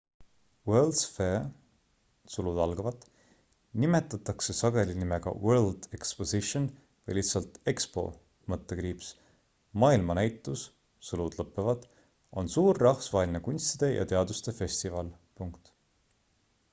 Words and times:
world's 0.69 1.01
fair 1.15 2.95
nimetatakse 3.83 4.55
sageli 4.61 4.95
nimega 5.01 5.33
world 5.47 5.83
exposition 5.99 6.65
või 7.09 7.17
lihtsalt 7.19 7.59
expo– 7.73 8.05
maailmanäitus 9.85 10.65
on 11.13 12.53
suur 12.57 12.83
rahvusvaheline 12.87 13.43
kunstide 13.53 13.91
ja 13.95 14.11
teaduste 14.17 14.59
festival 14.65 15.13